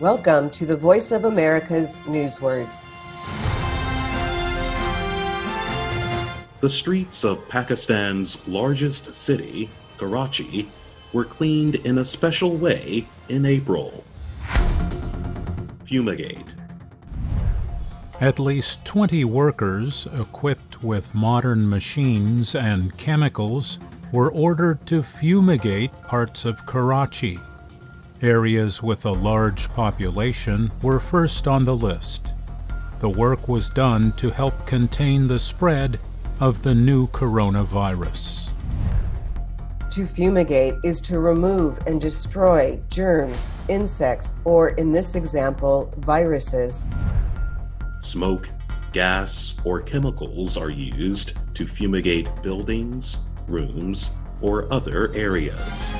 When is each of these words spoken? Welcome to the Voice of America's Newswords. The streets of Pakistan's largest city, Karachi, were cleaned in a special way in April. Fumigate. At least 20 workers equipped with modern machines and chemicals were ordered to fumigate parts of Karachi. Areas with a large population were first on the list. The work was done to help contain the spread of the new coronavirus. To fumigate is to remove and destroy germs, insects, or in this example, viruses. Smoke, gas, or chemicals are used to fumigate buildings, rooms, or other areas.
Welcome 0.00 0.48
to 0.52 0.64
the 0.64 0.78
Voice 0.78 1.10
of 1.10 1.26
America's 1.26 1.98
Newswords. 2.06 2.86
The 6.62 6.70
streets 6.70 7.22
of 7.22 7.46
Pakistan's 7.50 8.48
largest 8.48 9.12
city, 9.12 9.68
Karachi, 9.98 10.70
were 11.12 11.26
cleaned 11.26 11.74
in 11.74 11.98
a 11.98 12.04
special 12.06 12.56
way 12.56 13.06
in 13.28 13.44
April. 13.44 14.02
Fumigate. 15.84 16.54
At 18.22 18.38
least 18.38 18.82
20 18.86 19.26
workers 19.26 20.08
equipped 20.18 20.82
with 20.82 21.14
modern 21.14 21.68
machines 21.68 22.54
and 22.54 22.96
chemicals 22.96 23.78
were 24.12 24.32
ordered 24.32 24.86
to 24.86 25.02
fumigate 25.02 25.92
parts 26.04 26.46
of 26.46 26.64
Karachi. 26.64 27.38
Areas 28.22 28.82
with 28.82 29.06
a 29.06 29.12
large 29.12 29.70
population 29.70 30.70
were 30.82 31.00
first 31.00 31.48
on 31.48 31.64
the 31.64 31.74
list. 31.74 32.34
The 32.98 33.08
work 33.08 33.48
was 33.48 33.70
done 33.70 34.12
to 34.18 34.28
help 34.28 34.66
contain 34.66 35.26
the 35.26 35.38
spread 35.38 35.98
of 36.38 36.62
the 36.62 36.74
new 36.74 37.08
coronavirus. 37.08 38.50
To 39.92 40.04
fumigate 40.04 40.74
is 40.84 41.00
to 41.02 41.18
remove 41.18 41.78
and 41.86 41.98
destroy 41.98 42.78
germs, 42.90 43.48
insects, 43.70 44.34
or 44.44 44.70
in 44.70 44.92
this 44.92 45.14
example, 45.14 45.90
viruses. 45.96 46.86
Smoke, 48.00 48.50
gas, 48.92 49.54
or 49.64 49.80
chemicals 49.80 50.58
are 50.58 50.70
used 50.70 51.38
to 51.54 51.66
fumigate 51.66 52.28
buildings, 52.42 53.18
rooms, 53.48 54.10
or 54.42 54.70
other 54.70 55.10
areas. 55.14 55.94